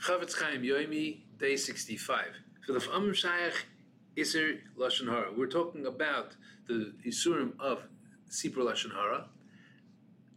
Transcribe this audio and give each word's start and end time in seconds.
Chofetz 0.00 0.34
Chaim 0.40 0.62
Yoimi, 0.62 1.18
day 1.38 1.56
65. 1.56 2.28
Philip 2.66 2.82
Amr 2.90 3.12
Shayach 3.12 3.52
Isser 4.16 4.60
Lashon 4.78 5.06
Hara. 5.06 5.30
We're 5.36 5.46
talking 5.46 5.84
about 5.84 6.36
the 6.66 6.94
Isurim 7.06 7.52
of 7.60 7.82
Sipur 8.30 8.64
Lashon 8.64 8.94
Hara, 8.94 9.26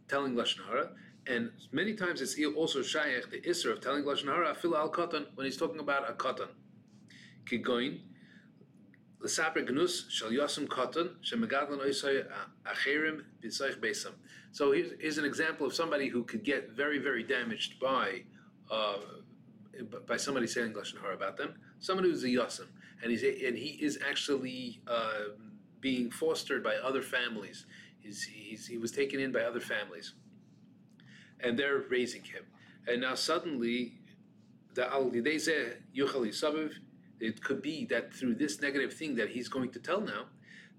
telling 0.06 0.34
Lashon 0.34 0.66
Hara, 0.66 0.90
and 1.26 1.50
many 1.72 1.94
times 1.94 2.20
it's 2.20 2.38
also 2.54 2.80
Shayach, 2.80 3.30
the 3.30 3.40
Isser 3.40 3.72
of 3.72 3.80
telling 3.80 4.04
Lashon 4.04 4.26
Hara, 4.26 4.54
Phil 4.54 4.76
Al 4.76 4.90
Katan, 4.92 5.28
when 5.34 5.46
he's 5.46 5.56
talking 5.56 5.80
about 5.80 6.10
a 6.10 6.12
Katan. 6.12 6.48
Kigoin, 7.46 8.00
L'saper 9.20 9.62
gnus 9.62 10.04
shal 10.10 10.28
yosem 10.28 10.68
katan 10.68 11.14
shemegadlan 11.24 11.80
oisay 11.80 12.26
acherim 12.66 13.22
b'tzayich 13.42 13.80
besam. 13.80 14.12
So 14.52 14.72
here's, 14.72 14.92
here's 15.00 15.16
an 15.16 15.24
example 15.24 15.66
of 15.66 15.72
somebody 15.72 16.08
who 16.08 16.24
could 16.24 16.44
get 16.44 16.72
very, 16.72 16.98
very 16.98 17.22
damaged 17.22 17.80
by 17.80 18.24
uh, 18.70 18.98
by 20.06 20.16
somebody 20.16 20.46
saying 20.46 20.72
lashon 20.72 20.98
about 21.12 21.36
them. 21.36 21.54
Someone 21.80 22.04
who's 22.04 22.24
a 22.24 22.28
yosem, 22.28 22.66
and 23.02 23.10
he's 23.10 23.22
and 23.22 23.56
he 23.56 23.78
is 23.80 23.98
actually 24.08 24.80
uh, 24.86 25.34
being 25.80 26.10
fostered 26.10 26.62
by 26.62 26.76
other 26.76 27.02
families. 27.02 27.66
He's, 27.98 28.22
he's, 28.22 28.66
he 28.66 28.76
was 28.76 28.92
taken 28.92 29.18
in 29.18 29.32
by 29.32 29.40
other 29.40 29.60
families, 29.60 30.14
and 31.40 31.58
they're 31.58 31.84
raising 31.88 32.22
him. 32.22 32.44
And 32.86 33.00
now 33.00 33.14
suddenly, 33.14 33.94
the 34.74 34.86
al 34.92 35.10
yuchali 35.10 35.80
sabiv 35.94 36.72
it 37.20 37.42
could 37.42 37.62
be 37.62 37.86
that 37.86 38.12
through 38.12 38.34
this 38.34 38.60
negative 38.60 38.92
thing 38.92 39.14
that 39.14 39.30
he's 39.30 39.48
going 39.48 39.70
to 39.70 39.78
tell 39.78 40.00
now, 40.00 40.24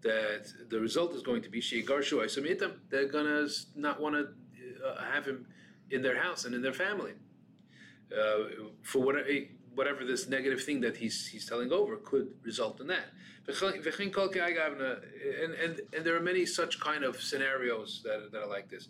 that 0.01 0.51
the 0.69 0.79
result 0.79 1.13
is 1.15 1.23
going 1.23 1.41
to 1.41 1.49
be 1.49 1.59
Shigarshu 1.59 2.23
Isamitam, 2.23 2.73
they're 2.89 3.07
gonna 3.07 3.47
not 3.75 3.99
want 3.99 4.15
to 4.15 4.87
uh, 4.87 5.03
have 5.11 5.25
him 5.25 5.47
in 5.89 6.01
their 6.01 6.21
house 6.21 6.45
and 6.45 6.53
in 6.53 6.61
their 6.61 6.73
family. 6.73 7.13
Uh, 8.11 8.65
for 8.83 9.01
whatever, 9.01 9.27
whatever 9.73 10.05
this 10.05 10.27
negative 10.27 10.63
thing 10.63 10.81
that 10.81 10.97
he's 10.97 11.27
he's 11.27 11.47
telling 11.47 11.71
over 11.71 11.97
could 11.97 12.33
result 12.43 12.79
in 12.79 12.87
that. 12.87 13.07
And, 15.43 15.53
and, 15.53 15.81
and 15.93 16.05
there 16.05 16.15
are 16.15 16.21
many 16.21 16.47
such 16.47 16.79
kind 16.79 17.03
of 17.03 17.21
scenarios 17.21 18.01
that, 18.03 18.31
that 18.31 18.41
are 18.41 18.47
like 18.47 18.69
this. 18.69 18.87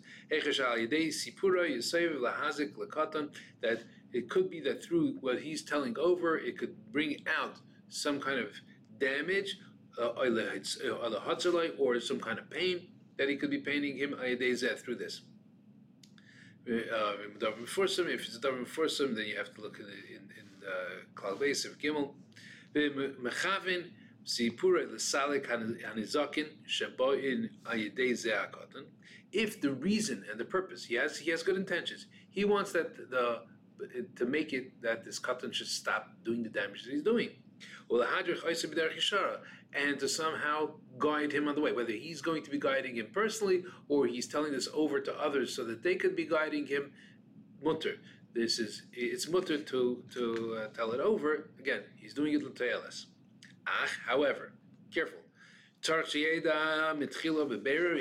That 3.62 3.82
it 4.12 4.30
could 4.30 4.48
be 4.48 4.60
that 4.60 4.82
through 4.82 5.16
what 5.20 5.40
he's 5.40 5.62
telling 5.62 5.96
over, 5.98 6.38
it 6.38 6.58
could 6.58 6.74
bring 6.90 7.18
out 7.38 7.56
some 7.88 8.20
kind 8.20 8.38
of 8.38 8.48
damage, 8.98 9.58
uh, 10.00 10.10
or 11.78 12.00
some 12.00 12.20
kind 12.20 12.38
of 12.38 12.48
pain 12.50 12.88
that 13.18 13.28
he 13.28 13.36
could 13.36 13.50
be 13.50 13.58
painting 13.58 13.98
him 13.98 14.14
through 14.78 14.96
this. 14.96 15.22
Uh, 16.68 16.72
if 16.72 18.26
it's 18.26 18.36
a 18.36 18.40
davar 18.40 18.64
Meforsim, 18.64 19.14
then 19.14 19.26
you 19.26 19.36
have 19.36 19.54
to 19.54 19.60
look 19.60 19.78
in 19.78 19.86
in, 19.86 20.22
in 20.38 20.46
uh, 20.66 21.04
Klal 21.14 21.38
Gimel. 21.80 22.14
Mechavin 22.74 23.90
Sipura 24.24 24.90
L'Salik 24.92 25.46
Hanizakin 25.46 26.48
Ze'akotan. 28.14 28.84
If 29.32 29.60
the 29.60 29.72
reason 29.72 30.24
and 30.30 30.40
the 30.40 30.44
purpose 30.44 30.84
he 30.84 30.96
has, 30.96 31.18
he 31.18 31.30
has 31.30 31.42
good 31.42 31.56
intentions. 31.56 32.06
He 32.30 32.44
wants 32.44 32.72
that 32.72 33.10
the 33.10 33.42
to 34.16 34.24
make 34.24 34.52
it 34.52 34.80
that 34.82 35.04
this 35.04 35.18
cotton 35.18 35.52
should 35.52 35.66
stop 35.66 36.10
doing 36.24 36.42
the 36.42 36.48
damage 36.48 36.84
that 36.84 36.92
he's 36.92 37.02
doing. 37.02 37.30
And 39.74 39.98
to 40.00 40.08
somehow 40.08 40.70
guide 40.98 41.32
him 41.32 41.48
on 41.48 41.54
the 41.54 41.60
way, 41.60 41.72
whether 41.72 41.92
he's 41.92 42.22
going 42.22 42.42
to 42.44 42.50
be 42.50 42.58
guiding 42.58 42.96
him 42.96 43.08
personally 43.12 43.64
or 43.88 44.06
he's 44.06 44.26
telling 44.26 44.52
this 44.52 44.68
over 44.72 45.00
to 45.00 45.20
others 45.20 45.54
so 45.54 45.64
that 45.64 45.82
they 45.82 45.96
could 45.96 46.16
be 46.16 46.24
guiding 46.24 46.66
him. 46.66 46.92
Mutter. 47.62 47.96
This 48.34 48.58
is 48.58 48.82
it's 48.92 49.28
mutter 49.28 49.58
to 49.58 50.02
to 50.12 50.60
uh, 50.60 50.68
tell 50.76 50.92
it 50.92 51.00
over. 51.00 51.48
Again, 51.58 51.82
he's 51.96 52.14
doing 52.14 52.34
it 52.34 52.42
l'te'eles. 52.42 53.06
Ah, 53.66 53.88
however, 54.06 54.52
careful. 54.92 55.20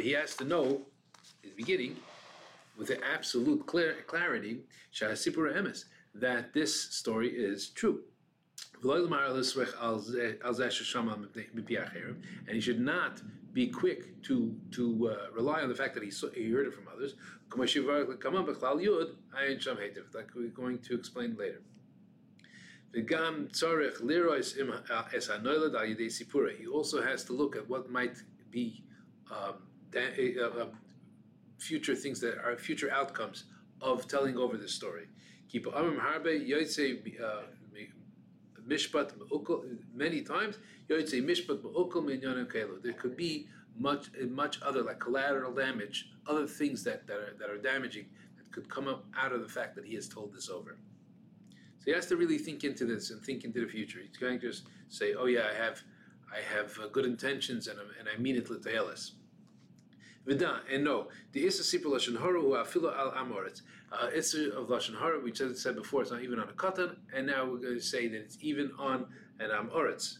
He 0.01 0.11
has 0.11 0.35
to 0.35 0.43
know 0.43 0.81
in 1.43 1.49
the 1.49 1.55
beginning 1.55 1.95
with 2.77 2.91
absolute 3.03 3.65
clear, 3.65 3.95
clarity 4.07 4.61
that 6.13 6.53
this 6.53 6.95
story 6.95 7.29
is 7.29 7.69
true. 7.69 8.01
And 12.47 12.55
he 12.55 12.61
should 12.61 12.79
not 12.79 13.21
be 13.53 13.67
quick 13.67 14.21
to 14.23 14.53
to 14.71 15.09
uh, 15.09 15.31
rely 15.33 15.61
on 15.61 15.69
the 15.69 15.75
fact 15.75 15.93
that 15.95 16.03
he, 16.03 16.11
saw, 16.11 16.29
he 16.29 16.51
heard 16.51 16.67
it 16.67 16.73
from 16.73 16.87
others. 16.93 17.15
Like 20.13 20.29
we're 20.35 20.47
going 20.49 20.79
to 20.79 20.95
explain 20.95 21.35
later. 21.37 21.61
He 26.57 26.67
also 26.67 27.01
has 27.01 27.23
to 27.25 27.33
look 27.33 27.55
at 27.55 27.67
what 27.69 27.89
might 27.89 28.17
be 28.51 28.83
um, 29.31 29.55
uh, 29.95 29.99
uh, 30.43 30.67
future 31.57 31.95
things 31.95 32.19
that 32.21 32.37
are 32.37 32.55
future 32.57 32.91
outcomes 32.91 33.45
of 33.81 34.07
telling 34.07 34.37
over 34.37 34.57
this 34.57 34.73
story. 34.73 35.07
Keep 38.67 38.91
harbe 38.91 39.11
uh, 39.11 39.15
mishpat 39.15 39.77
many 39.93 40.21
times 40.21 40.57
kelo. 40.89 42.81
There 42.81 42.93
could 42.93 43.15
be 43.15 43.47
much 43.77 44.09
much 44.29 44.61
other 44.61 44.83
like 44.83 44.99
collateral 44.99 45.53
damage, 45.53 46.11
other 46.27 46.47
things 46.47 46.83
that, 46.83 47.07
that 47.07 47.17
are 47.17 47.35
that 47.39 47.49
are 47.49 47.57
damaging 47.57 48.05
that 48.37 48.51
could 48.51 48.69
come 48.69 48.87
up 48.87 49.05
out 49.17 49.31
of 49.31 49.41
the 49.41 49.49
fact 49.49 49.75
that 49.75 49.85
he 49.85 49.95
has 49.95 50.07
told 50.07 50.33
this 50.33 50.49
over. 50.49 50.77
So 51.79 51.85
he 51.85 51.91
has 51.91 52.07
to 52.07 52.17
really 52.17 52.37
think 52.37 52.63
into 52.63 52.85
this 52.85 53.11
and 53.11 53.21
think 53.21 53.43
into 53.43 53.61
the 53.61 53.67
future. 53.67 53.99
He's 53.99 54.17
going 54.17 54.39
to 54.39 54.47
just 54.47 54.63
say, 54.89 55.13
"Oh 55.13 55.25
yeah, 55.25 55.47
I 55.51 55.53
have 55.53 55.83
I 56.31 56.39
have 56.55 56.77
uh, 56.79 56.87
good 56.87 57.05
intentions 57.05 57.67
and, 57.67 57.79
and 57.99 58.09
I 58.13 58.17
mean 58.17 58.35
it 58.35 58.47
litealis." 58.47 59.11
Vida, 60.25 60.61
and 60.71 60.83
no, 60.83 61.09
the 61.33 61.45
Issa 61.45 61.63
Sipur 61.63 61.85
Lashon 61.85 62.19
Hara 62.19 62.41
who 62.41 62.53
Afilo 62.53 62.95
al 62.97 63.11
Amoritz. 63.11 63.61
Uh, 63.91 64.09
Issa 64.13 64.51
of 64.57 64.67
Lashon 64.69 64.97
Hara, 64.99 65.19
we 65.19 65.31
just 65.31 65.61
said 65.61 65.75
before, 65.75 66.01
it's 66.01 66.11
not 66.11 66.23
even 66.23 66.39
on 66.39 66.49
a 66.49 66.53
katan, 66.53 66.95
and 67.13 67.27
now 67.27 67.45
we're 67.45 67.57
going 67.57 67.75
to 67.75 67.81
say 67.81 68.07
that 68.07 68.17
it's 68.17 68.37
even 68.41 68.71
on 68.79 69.05
an 69.39 69.51
Amoritz. 69.51 70.17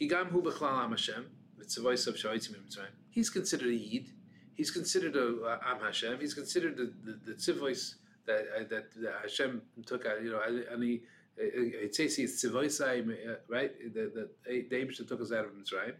Kigam 0.00 0.28
hu 0.28 0.42
b'chlal 0.42 0.84
Am 0.84 0.90
Hashem, 0.90 1.26
v'tzavayis 1.60 2.06
of 2.06 2.14
sha'itzim 2.14 2.56
Mitzrayim. 2.56 2.94
He's 3.10 3.28
considered 3.28 3.68
a 3.68 3.74
Yid. 3.74 4.08
He's 4.54 4.70
considered 4.70 5.16
a 5.16 5.44
uh, 5.44 5.58
Am 5.66 5.80
Hashem. 5.80 6.18
He's 6.18 6.32
considered 6.32 6.78
the, 6.78 6.92
the, 7.04 7.34
the 7.34 7.84
that, 8.26 8.40
uh, 8.40 8.64
that, 8.70 8.86
that 8.96 9.14
Hashem 9.22 9.62
took 9.84 10.06
out, 10.06 10.22
you 10.22 10.30
know, 10.30 10.40
and 10.70 10.82
he, 10.82 11.02
it 11.36 11.94
says 11.94 12.18
it's 12.18 12.44
tzivoisai, 12.44 13.36
right? 13.48 13.72
That 13.94 14.14
the, 14.14 14.30
the, 14.46 14.66
the 14.68 15.04
took 15.04 15.20
us 15.20 15.32
out 15.32 15.44
of 15.44 15.52
Mitzrayim. 15.52 15.94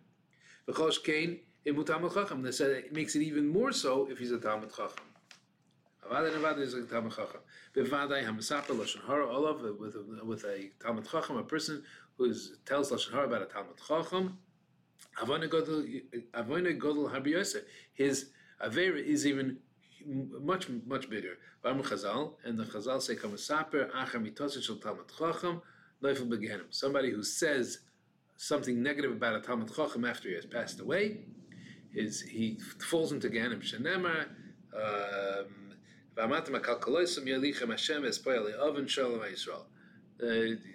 V'chosh 0.69 1.05
Kain, 1.05 1.41
in 1.67 1.85
Talmud 1.85 2.15
Chacham. 2.15 2.43
They 2.43 2.53
said 2.53 2.71
it 2.71 2.93
makes 2.93 3.17
it 3.17 3.23
even 3.23 3.49
more 3.49 3.73
so 3.73 4.09
if 4.11 4.19
he's 4.19 4.31
a 4.31 4.39
Talmud 4.39 4.71
Chacham. 4.71 5.05
Avada 6.09 6.33
Nevada 6.33 6.63
is 6.63 6.75
a 6.75 6.85
Talmud 6.85 7.13
Chacham. 7.13 7.41
Bevadai 7.75 8.25
Hamasaper 8.25 8.69
Lashon 8.69 9.05
Hara 9.07 9.29
Olav 9.29 9.61
with 9.79 9.97
a, 9.97 10.25
with 10.25 10.45
a 10.45 10.71
Talmud 10.81 11.09
Chacham, 11.11 11.37
a 11.37 11.43
person 11.43 11.83
who 12.17 12.33
tells 12.65 12.93
Lashon 12.93 13.13
Hara 13.13 13.27
about 13.27 13.43
a 13.43 13.47
Talmud 13.47 13.77
Chacham. 13.87 14.39
Avona 15.21 15.49
Godel 15.49 17.11
Harbi 17.13 17.63
His 17.95 18.31
Avera 18.65 19.05
is 19.05 19.27
even 19.27 19.59
much 20.41 20.69
much 20.87 21.11
bigger. 21.11 21.39
Varm 21.65 21.83
Chazal 21.83 22.35
and 22.45 22.57
the 22.57 22.65
Chazal 22.65 23.03
say 23.03 23.17
Kamasaper 23.17 23.91
Achar 23.91 24.25
Mitosa 24.25 24.63
Shel 24.63 24.77
Talmud 24.77 25.07
Chacham 25.19 25.61
Neufel 26.01 26.29
Begenim. 26.29 26.67
Somebody 26.71 27.11
who 27.11 27.25
says 27.25 27.81
something 28.37 28.81
negative 28.81 29.11
about 29.11 29.35
a 29.35 29.41
Talmud 29.41 29.75
Chacham 29.75 30.05
after 30.05 30.29
he 30.29 30.37
has 30.37 30.47
passed 30.47 30.79
away 30.79 31.25
is 31.97 32.21
he 32.21 32.59
falls 32.79 33.13
into 33.13 33.29
Ganim 33.29 33.63
Shenemar. 33.63 34.27
Um, 34.75 35.73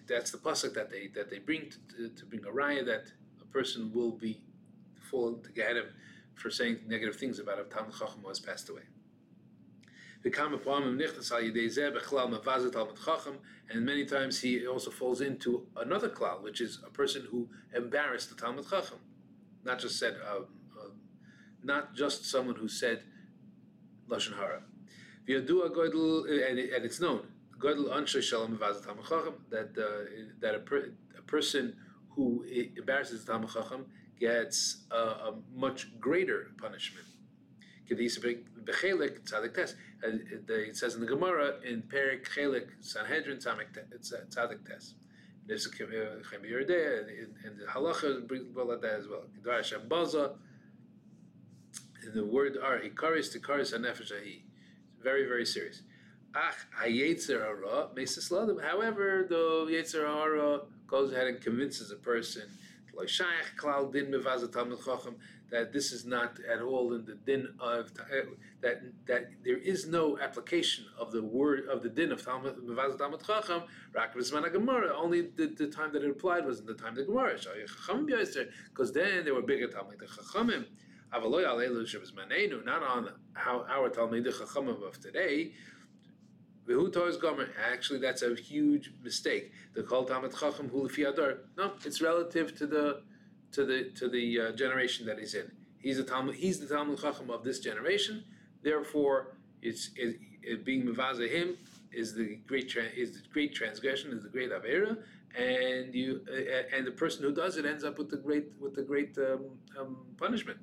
that's 0.08 0.32
the 0.32 0.38
pasuk 0.38 0.74
that 0.74 0.90
they 0.90 1.08
that 1.16 1.30
they 1.30 1.40
bring 1.40 1.72
to, 1.96 2.10
to 2.10 2.26
bring 2.26 2.44
a 2.46 2.50
raya 2.50 2.86
that 2.86 3.06
a 3.42 3.46
person 3.46 3.92
will 3.94 4.12
be 4.12 4.42
fall 5.10 5.30
into 5.30 5.50
Ganim 5.52 5.86
for 6.36 6.50
saying 6.50 6.80
negative 6.88 7.16
things 7.16 7.40
about 7.40 7.60
a 7.60 7.64
Talmud 7.64 7.94
Chacham 7.94 8.24
has 8.28 8.40
passed 8.40 8.70
away. 8.70 8.82
And 10.24 10.34
many 13.86 14.06
times 14.06 14.40
he 14.40 14.68
also 14.68 14.92
falls 14.92 15.22
into 15.22 15.66
another 15.78 16.10
klal, 16.10 16.44
which 16.44 16.62
is 16.62 16.80
a 16.86 16.90
person 16.90 17.28
who 17.32 17.48
embarrassed 17.76 18.30
the 18.30 18.36
Talmud 18.36 18.70
Chacham, 18.70 19.00
not 19.64 19.80
just 19.80 19.98
said 19.98 20.18
um, 20.30 20.46
not 21.64 21.96
just 21.96 22.26
someone 22.26 22.56
who 22.56 22.68
said 22.68 23.04
lashon 24.10 24.36
hara. 24.36 24.64
and, 25.28 26.60
and 26.60 26.86
it's 26.86 27.00
known 27.00 27.28
that 27.62 29.74
uh, 29.78 30.06
that 30.40 30.56
a, 30.56 30.60
per, 30.60 30.92
a 31.18 31.22
person 31.22 31.76
who 32.10 32.44
embarrasses 32.78 33.24
the 33.24 33.32
Talmud 33.32 33.52
Chacham 33.52 33.86
gets 34.20 34.84
a, 34.92 34.96
a 34.96 35.36
much 35.54 35.98
greater 36.00 36.48
punishment. 36.60 37.06
It 37.90 37.98
says 40.78 40.96
in 40.96 41.02
the 41.02 41.08
Gemara 41.08 41.60
in 41.64 41.84
Perik 41.84 42.28
Chelik 42.28 42.68
Sanhedrin 42.80 43.38
Tzadik 43.38 44.66
Tes. 44.68 44.96
There's 45.48 45.66
a 45.66 45.70
Chem 45.70 45.90
Yerdeh, 45.90 47.10
and 47.46 47.60
the 47.60 47.66
Halacha 47.66 48.24
about 48.24 48.82
that 48.82 48.94
as 48.94 49.08
well. 49.08 49.26
The 52.02 52.26
word 52.26 52.58
are 52.62 52.80
Ikaris 52.80 53.36
Tikaris 53.36 53.74
Hanefesh 53.74 54.12
Ahi. 54.12 54.44
Very, 55.02 55.26
very 55.26 55.46
serious. 55.46 55.84
Ach 56.34 56.56
Hayetzer 56.82 57.42
Hara 57.42 57.90
However, 58.70 59.26
the 59.28 59.68
Yetzer 59.70 60.08
Hara 60.08 60.62
goes 60.88 61.12
ahead 61.12 61.28
and 61.28 61.42
convinces 61.42 61.92
a 61.92 61.96
person 61.96 62.44
that 65.52 65.72
this 65.74 65.92
is 65.92 66.06
not 66.06 66.38
at 66.50 66.62
all 66.62 66.94
in 66.94 67.06
the 67.06 67.16
din 67.16 67.48
of 67.60 67.92
uh, 68.00 68.04
that 68.62 68.82
that 69.06 69.30
there 69.44 69.58
is 69.58 69.88
no 69.88 70.18
application 70.20 70.86
of 70.98 71.12
the 71.12 71.22
word 71.22 71.68
of 71.70 71.84
the 71.84 71.90
din 71.90 72.12
of 72.12 72.24
Talmud 72.24 72.56
Talmud 72.98 73.26
Chacham 73.26 73.64
Rak 73.94 74.14
Gemara. 74.54 74.96
Only 74.96 75.22
the, 75.22 75.48
the 75.48 75.68
time 75.68 75.92
that 75.94 76.04
it 76.04 76.10
applied 76.10 76.46
was 76.46 76.60
in 76.60 76.66
the 76.66 76.74
time 76.74 76.90
of 76.90 76.96
the 76.96 77.06
Gemara. 77.06 77.38
Because 78.70 78.92
then 78.94 79.26
they 79.26 79.32
were 79.32 79.42
bigger 79.42 79.68
Talmud 79.68 79.98
Chachamim. 80.00 80.66
Not 81.14 82.84
on 82.84 83.10
how 83.34 83.66
our 83.70 83.90
Talmud 83.90 84.26
Chachamim 84.26 84.82
of 84.88 85.00
today. 85.00 85.52
Actually, 87.72 88.00
that's 88.00 88.22
a 88.22 88.34
huge 88.36 88.94
mistake. 89.04 89.52
The 89.74 89.84
Kol 89.84 90.06
Talmud 90.06 90.32
Chacham 90.32 90.72
Adar. 90.74 91.40
No, 91.58 91.74
it's 91.86 92.02
relative 92.02 92.56
to 92.58 92.66
the 92.66 93.02
to 93.52 93.66
the 93.66 93.92
to 93.96 94.08
the 94.08 94.40
uh, 94.40 94.52
generation 94.54 95.06
that 95.06 95.20
he's 95.20 95.34
in. 95.34 95.52
He's 95.80 95.98
the 95.98 96.04
Talmud. 96.04 96.36
He's 96.36 96.60
the 96.60 96.74
Talmud 96.74 97.00
Chacham 97.00 97.30
of 97.30 97.44
this 97.44 97.60
generation. 97.60 98.24
Therefore, 98.64 99.36
it's 99.62 99.90
it, 99.96 100.18
it 100.42 100.64
being 100.64 100.84
Mavaza 100.84 101.30
him 101.30 101.58
is 101.92 102.14
the 102.14 102.38
great 102.48 102.70
tra- 102.70 102.94
is 102.96 103.22
the 103.22 103.28
great 103.34 103.54
transgression 103.54 104.12
is 104.12 104.24
the 104.24 104.30
great 104.30 104.52
avera, 104.52 104.98
and 105.38 105.94
you 105.94 106.22
uh, 106.32 106.76
and 106.76 106.88
the 106.88 106.92
person 106.92 107.24
who 107.24 107.34
does 107.34 107.58
it 107.58 107.66
ends 107.66 107.84
up 107.84 107.98
with 107.98 108.10
the 108.10 108.18
great 108.18 108.54
with 108.60 108.76
the 108.76 108.84
great 108.84 109.18
um, 109.18 109.58
um, 109.78 109.98
punishment. 110.18 110.60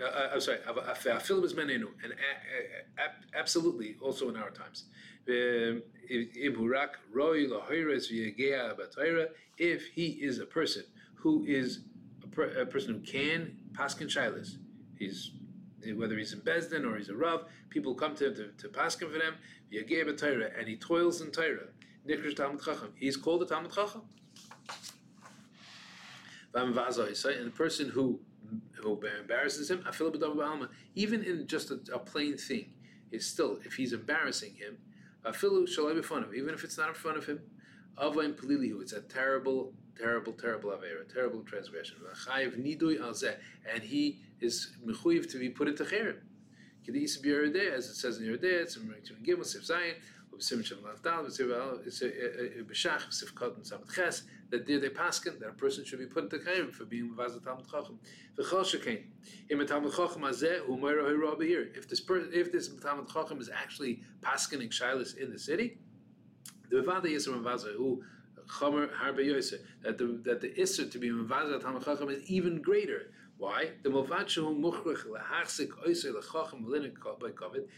Uh, 0.00 0.04
uh, 0.04 0.30
I'm 0.34 0.40
sorry, 0.40 0.58
and 2.04 2.12
absolutely 3.34 3.96
also 4.00 4.28
in 4.28 4.36
our 4.36 4.50
times. 4.50 4.84
If 9.58 9.86
he 9.94 10.06
is 10.06 10.38
a 10.38 10.46
person 10.46 10.84
who 11.14 11.44
is 11.44 11.80
a, 12.22 12.26
per, 12.28 12.44
a 12.44 12.66
person 12.66 12.94
who 12.94 13.00
can 13.00 13.56
paskin 13.72 14.08
shilas, 14.08 14.56
he's 14.98 15.32
whether 15.96 16.16
he's 16.16 16.32
in 16.32 16.40
Bezdin 16.40 16.84
or 16.84 16.96
he's 16.96 17.08
a 17.08 17.14
Rav, 17.14 17.46
people 17.70 17.94
come 17.94 18.14
to 18.16 18.28
him 18.28 18.34
to, 18.36 18.48
to 18.58 18.68
paskin 18.68 19.10
for 19.12 19.18
them, 19.18 19.34
and 19.72 20.68
he 20.68 20.76
toils 20.76 21.20
in 21.20 21.30
Torah. 21.32 21.68
He's 22.98 23.16
called 23.16 23.42
a 23.42 23.46
Talmud 23.46 23.72
Chacham. 23.72 24.02
And 26.54 26.74
the 26.74 27.52
person 27.54 27.88
who 27.88 28.20
who 28.72 29.00
embarrasses 29.20 29.70
him, 29.70 29.84
even 30.94 31.22
in 31.22 31.46
just 31.46 31.70
a, 31.70 31.98
plain 31.98 32.36
thing, 32.36 32.72
is 33.10 33.26
still, 33.26 33.58
if 33.64 33.74
he's 33.74 33.92
embarrassing 33.92 34.54
him, 34.54 34.78
even 35.26 36.54
if 36.54 36.64
it's 36.64 36.78
not 36.78 36.88
in 36.88 36.94
front 36.94 37.18
of 37.18 37.26
him, 37.26 37.40
it's 38.00 38.92
a 38.92 39.00
terrible, 39.02 39.72
terrible, 39.96 40.32
terrible 40.32 40.70
avera, 40.70 41.12
terrible 41.12 41.42
transgression. 41.42 41.96
And 43.72 43.82
he 43.82 44.18
is 44.40 44.72
mechuyev 44.84 45.30
to 45.30 45.38
be 45.38 45.50
put 45.50 45.68
into 45.68 45.84
cherem. 45.84 46.16
As 46.88 46.94
it 47.88 47.94
says 47.94 48.18
in 48.18 48.26
Yerdeh, 48.26 48.62
it's 48.62 48.76
in 48.76 48.92
Gimel 49.24 49.44
Sif 49.46 49.62
Zayin, 49.62 49.94
that 54.52 54.66
they 54.66 54.76
paskin 54.90 55.40
that 55.40 55.48
a 55.48 55.52
person 55.52 55.82
should 55.82 55.98
be 55.98 56.06
put 56.06 56.24
into 56.24 56.36
chayim 56.36 56.72
for 56.72 56.84
being 56.84 57.10
mevazat 57.10 57.42
talmud 57.42 57.64
chacham. 57.68 57.98
V'chol 58.38 58.62
shekain 58.62 59.02
im 59.48 59.66
talmud 59.66 59.92
chacham 59.92 60.22
hazeh 60.22 60.60
umayra 60.68 61.04
hirabe 61.04 61.46
here. 61.46 61.70
If 61.74 61.88
this 61.88 62.00
per, 62.00 62.18
if 62.32 62.52
this 62.52 62.68
talmud 62.68 63.08
chacham 63.08 63.40
is 63.40 63.50
actually 63.52 64.02
paskining 64.20 64.68
shilas 64.68 65.16
in 65.16 65.32
the 65.32 65.38
city, 65.38 65.78
the 66.70 66.76
mevada 66.76 67.06
yisra 67.06 67.42
mevazah 67.42 67.74
who 67.76 68.02
chomer 68.46 68.90
harbe 68.92 69.24
yosef 69.24 69.60
that 69.82 69.96
the 69.96 70.20
that 70.24 70.42
the 70.42 70.50
isser 70.50 70.88
to 70.92 70.98
be 70.98 71.08
mevazat 71.08 71.62
talmud 71.62 71.82
chacham 71.82 72.10
is 72.10 72.22
even 72.30 72.60
greater. 72.60 73.10
Why? 73.38 73.70
The 73.82 73.88
movad 73.88 74.26
shehu 74.26 74.54
muchrich 74.54 75.06
lahachzik 75.06 75.70
oiser 75.88 76.12
lechacham 76.12 76.66
linik 76.66 76.96
by 77.18 77.30
kovid. 77.30 77.68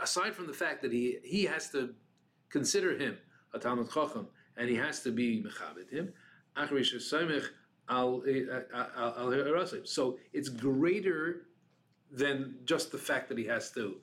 Aside 0.00 0.34
from 0.34 0.46
the 0.46 0.54
fact 0.54 0.80
that 0.80 0.92
he 0.92 1.18
he 1.22 1.44
has 1.44 1.68
to 1.72 1.94
consider 2.48 2.96
him 2.96 3.18
a 3.52 3.58
talmud 3.58 3.90
chacham 3.92 4.28
and 4.60 4.68
he 4.68 4.76
has 4.76 5.02
to 5.02 5.10
be 5.10 5.42
mechabit 5.42 5.90
him. 5.90 6.12
Eh, 6.56 6.66
eh, 8.70 9.80
so 9.84 10.18
it's 10.32 10.48
greater 10.48 11.46
than 12.12 12.54
just 12.64 12.92
the 12.92 12.98
fact 12.98 13.28
that 13.30 13.38
he 13.38 13.44
has 13.44 13.72
to 13.72 13.96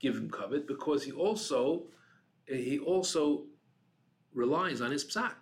give 0.00 0.16
him 0.16 0.28
covet 0.28 0.66
because 0.66 1.04
he 1.04 1.12
also 1.12 1.84
eh, 2.48 2.56
he 2.56 2.78
also 2.80 3.44
relies 4.34 4.80
on 4.80 4.90
his 4.90 5.04
psak, 5.04 5.36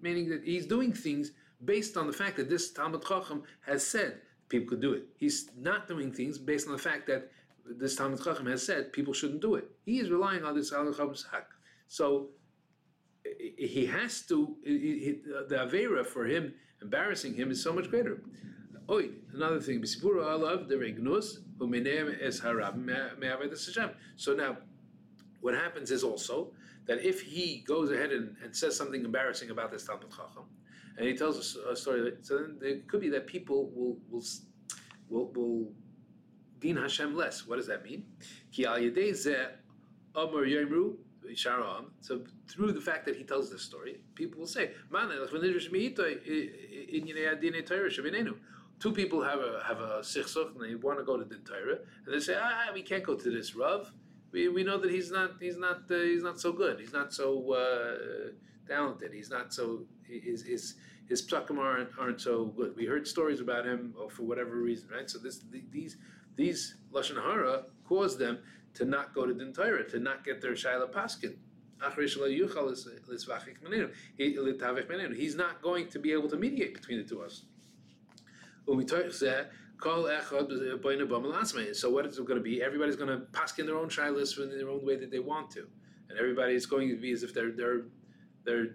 meaning 0.00 0.28
that 0.28 0.42
he's 0.42 0.66
doing 0.66 0.92
things 0.92 1.30
based 1.64 1.96
on 1.96 2.06
the 2.08 2.12
fact 2.12 2.36
that 2.36 2.50
this 2.50 2.72
Talmud 2.72 3.04
Chacham 3.06 3.44
has 3.60 3.86
said 3.86 4.20
people 4.48 4.68
could 4.68 4.80
do 4.80 4.92
it. 4.92 5.04
He's 5.16 5.50
not 5.56 5.86
doing 5.86 6.12
things 6.12 6.36
based 6.36 6.66
on 6.66 6.72
the 6.72 6.82
fact 6.90 7.06
that 7.06 7.30
this 7.64 7.94
Talmud 7.94 8.24
Chacham 8.24 8.46
has 8.46 8.66
said 8.66 8.92
people 8.92 9.14
shouldn't 9.14 9.40
do 9.40 9.54
it. 9.54 9.70
He 9.84 10.00
is 10.00 10.10
relying 10.10 10.42
on 10.42 10.56
this 10.56 10.70
Talmud 10.70 10.96
Chacham's 10.96 11.24
psak. 11.32 11.44
So 11.86 12.30
he 13.38 13.86
has 13.86 14.22
to, 14.22 14.56
he, 14.64 15.20
the 15.48 15.56
Avera 15.56 16.04
for 16.06 16.26
him, 16.26 16.54
embarrassing 16.82 17.34
him, 17.34 17.50
is 17.50 17.62
so 17.62 17.72
much 17.72 17.90
greater. 17.90 18.22
Oid, 18.88 19.12
another 19.34 19.60
thing, 19.60 19.82
alav 19.82 20.68
the 20.68 20.74
regnus 20.74 21.38
es 22.22 22.40
harab 22.40 23.94
So 24.16 24.34
now, 24.34 24.56
what 25.40 25.54
happens 25.54 25.90
is 25.90 26.02
also 26.02 26.52
that 26.86 27.04
if 27.04 27.20
he 27.20 27.62
goes 27.66 27.90
ahead 27.90 28.12
and, 28.12 28.34
and 28.42 28.56
says 28.56 28.76
something 28.76 29.04
embarrassing 29.04 29.50
about 29.50 29.70
this 29.70 29.84
Talmud 29.84 30.10
Chacham, 30.10 30.44
and 30.96 31.06
he 31.06 31.14
tells 31.14 31.56
a, 31.56 31.72
a 31.72 31.76
story, 31.76 32.14
so 32.22 32.38
then 32.38 32.58
it 32.62 32.88
could 32.88 33.00
be 33.00 33.10
that 33.10 33.26
people 33.26 33.70
will 33.74 33.98
will 34.10 34.24
will, 35.08 35.30
will 35.32 35.72
din 36.60 36.76
Hashem 36.76 37.14
less. 37.14 37.46
What 37.46 37.56
does 37.56 37.66
that 37.66 37.84
mean? 37.84 38.04
Ki 38.50 38.64
al 38.64 38.76
amar 40.16 40.44
yomru 41.34 41.84
so 42.00 42.20
through 42.48 42.72
the 42.72 42.80
fact 42.80 43.04
that 43.06 43.16
he 43.16 43.24
tells 43.24 43.50
this 43.50 43.62
story, 43.62 44.00
people 44.14 44.40
will 44.40 44.46
say, 44.46 44.72
Two 48.80 48.92
people 48.92 49.22
have 49.24 49.40
a 49.40 49.60
have 49.66 49.80
a 49.80 49.98
sichsuch 50.02 50.54
and 50.54 50.64
they 50.64 50.76
want 50.76 50.98
to 50.98 51.04
go 51.04 51.16
to 51.16 51.24
the 51.24 51.38
Torah, 51.38 51.78
and 52.06 52.14
they 52.14 52.20
say, 52.20 52.36
ah, 52.40 52.70
we 52.72 52.82
can't 52.82 53.02
go 53.02 53.16
to 53.16 53.30
this 53.30 53.56
Rav. 53.56 53.90
We, 54.30 54.48
we 54.48 54.62
know 54.62 54.78
that 54.78 54.90
he's 54.90 55.10
not 55.10 55.32
he's 55.40 55.56
not 55.56 55.90
uh, 55.90 55.96
he's 55.96 56.22
not 56.22 56.38
so 56.38 56.52
good. 56.52 56.78
He's 56.78 56.92
not 56.92 57.12
so 57.12 57.54
uh, 57.54 58.30
talented. 58.68 59.12
He's 59.12 59.30
not 59.30 59.52
so 59.52 59.80
his 60.06 60.42
his 60.42 60.76
his 61.08 61.26
psakim 61.26 61.58
aren't 61.58 61.88
aren't 61.98 62.20
so 62.20 62.46
good. 62.46 62.76
We 62.76 62.86
heard 62.86 63.08
stories 63.08 63.40
about 63.40 63.64
him 63.66 63.94
uh, 64.00 64.08
for 64.08 64.22
whatever 64.22 64.56
reason, 64.56 64.90
right? 64.90 65.10
So 65.10 65.18
this 65.18 65.42
these 65.72 65.96
these 66.36 66.76
lashon 66.92 67.20
hara 67.20 67.64
caused 67.84 68.18
them 68.18 68.38
to 68.74 68.84
not 68.84 69.14
go 69.14 69.26
to 69.26 69.34
Din 69.34 69.52
Torah, 69.52 69.88
to 69.90 69.98
not 69.98 70.24
get 70.24 70.40
their 70.40 70.52
Shaila 70.52 70.90
Paskin. 70.92 71.36
He's 75.16 75.36
not 75.36 75.62
going 75.62 75.86
to 75.88 75.98
be 75.98 76.12
able 76.12 76.28
to 76.28 76.36
mediate 76.36 76.74
between 76.74 76.98
the 76.98 77.04
two 77.04 77.20
of 77.20 77.26
us. 77.26 77.44
So 78.66 78.74
what 81.90 82.06
is 82.06 82.18
it 82.18 82.26
going 82.26 82.36
to 82.36 82.40
be? 82.42 82.62
Everybody's 82.62 82.96
going 82.96 83.08
to 83.08 83.24
paskin 83.26 83.66
their 83.66 83.76
own 83.76 83.88
shilas 83.88 84.36
in 84.42 84.50
their 84.50 84.68
own 84.68 84.84
way 84.84 84.96
that 84.96 85.10
they 85.10 85.20
want 85.20 85.50
to, 85.52 85.68
and 86.08 86.18
everybody 86.18 86.54
is 86.54 86.66
going 86.66 86.88
to 86.88 86.96
be 86.96 87.12
as 87.12 87.22
if 87.22 87.32
they're 87.32 87.52
they're 87.52 87.82
they're 88.44 88.74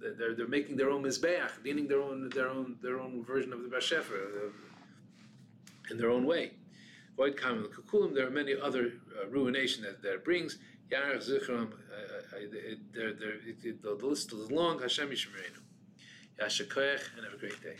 they're, 0.00 0.34
they're 0.34 0.46
making 0.46 0.76
their 0.76 0.90
own 0.90 1.02
mizbeach, 1.02 1.50
leaning 1.64 1.88
their 1.88 2.00
own 2.00 2.28
their 2.30 2.48
own 2.48 2.76
their 2.82 3.00
own 3.00 3.24
version 3.24 3.52
of 3.52 3.62
the 3.62 3.68
Bashefer 3.68 4.46
uh, 4.46 5.90
in 5.90 5.98
their 5.98 6.10
own 6.10 6.24
way. 6.24 6.52
Void 7.16 7.36
Kamil 7.36 7.68
Kukulim, 7.68 8.14
there 8.14 8.26
are 8.26 8.30
many 8.30 8.54
other 8.60 8.92
uh, 9.20 9.28
ruination 9.28 9.84
that, 9.84 10.02
that 10.02 10.14
it 10.14 10.24
brings. 10.24 10.58
Yarach 10.90 11.28
Zichram, 11.28 11.72
uh, 11.72 12.36
uh, 12.36 12.40
the 13.82 14.06
list 14.06 14.32
is 14.32 14.50
long. 14.50 14.80
Hashem 14.80 15.10
Yishmerenu. 15.10 15.60
Yashakoyach, 16.40 17.16
and 17.16 17.24
have 17.24 17.34
a 17.34 17.38
great 17.38 17.62
day. 17.62 17.76